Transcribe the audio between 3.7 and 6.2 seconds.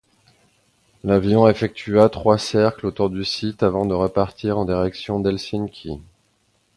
de repartir en direction d'Helsinki.